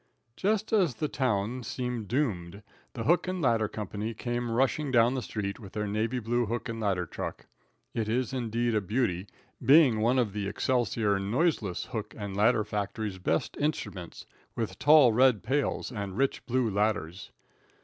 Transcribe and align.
Just 0.35 0.73
as 0.73 0.95
the 0.95 1.07
town 1.07 1.61
seemed 1.61 2.07
doomed, 2.07 2.63
the 2.93 3.03
hook 3.03 3.27
and 3.27 3.39
ladder 3.39 3.67
company 3.67 4.15
came 4.15 4.49
rushing 4.49 4.89
down 4.89 5.13
the 5.13 5.21
street 5.21 5.59
with 5.59 5.73
their 5.73 5.85
navy 5.85 6.17
blue 6.17 6.47
hook 6.47 6.67
and 6.67 6.79
ladder 6.79 7.05
truck. 7.05 7.45
It 7.93 8.09
is 8.09 8.33
indeed 8.33 8.73
a 8.73 8.81
beauty, 8.81 9.27
being 9.63 9.99
one 9.99 10.17
of 10.17 10.33
the 10.33 10.47
Excelsior 10.47 11.19
noiseless 11.19 11.85
hook 11.85 12.15
and 12.17 12.35
ladder 12.35 12.63
factory's 12.63 13.19
best 13.19 13.55
instruments, 13.57 14.25
with 14.55 14.79
tall 14.79 15.13
red 15.13 15.43
pails 15.43 15.91
and 15.91 16.17
rich 16.17 16.43
blue 16.47 16.67
ladders. 16.67 17.29